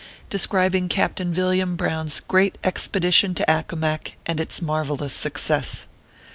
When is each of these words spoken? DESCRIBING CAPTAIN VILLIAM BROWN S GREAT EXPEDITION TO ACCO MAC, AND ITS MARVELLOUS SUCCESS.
DESCRIBING 0.31 0.89
CAPTAIN 0.89 1.31
VILLIAM 1.31 1.75
BROWN 1.75 2.07
S 2.07 2.21
GREAT 2.21 2.57
EXPEDITION 2.63 3.35
TO 3.35 3.47
ACCO 3.47 3.75
MAC, 3.75 4.15
AND 4.25 4.39
ITS 4.39 4.59
MARVELLOUS 4.59 5.13
SUCCESS. 5.13 5.85